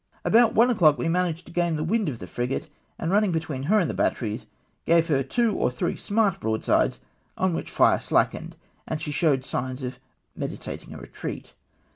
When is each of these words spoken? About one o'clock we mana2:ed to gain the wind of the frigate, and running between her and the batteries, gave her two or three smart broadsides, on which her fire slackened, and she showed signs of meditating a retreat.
About 0.25 0.55
one 0.55 0.71
o'clock 0.71 0.97
we 0.97 1.05
mana2:ed 1.05 1.37
to 1.45 1.51
gain 1.51 1.75
the 1.75 1.83
wind 1.83 2.09
of 2.09 2.17
the 2.17 2.25
frigate, 2.25 2.67
and 2.97 3.11
running 3.11 3.31
between 3.31 3.61
her 3.69 3.77
and 3.77 3.87
the 3.87 3.93
batteries, 3.93 4.47
gave 4.87 5.09
her 5.09 5.21
two 5.21 5.53
or 5.55 5.69
three 5.69 5.95
smart 5.95 6.39
broadsides, 6.39 7.01
on 7.37 7.53
which 7.53 7.69
her 7.69 7.75
fire 7.75 7.99
slackened, 7.99 8.57
and 8.87 8.99
she 8.99 9.11
showed 9.11 9.45
signs 9.45 9.83
of 9.83 9.99
meditating 10.35 10.91
a 10.91 10.97
retreat. 10.97 11.53